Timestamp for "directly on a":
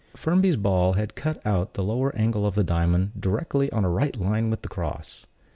3.21-3.89